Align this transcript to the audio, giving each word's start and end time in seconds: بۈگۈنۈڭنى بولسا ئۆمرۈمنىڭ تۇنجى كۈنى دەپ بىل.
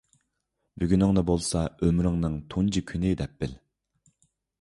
بۈگۈنۈڭنى 0.83 1.23
بولسا 1.27 1.61
ئۆمرۈمنىڭ 1.87 2.39
تۇنجى 2.55 2.83
كۈنى 2.93 3.13
دەپ 3.21 3.37
بىل. 3.45 3.53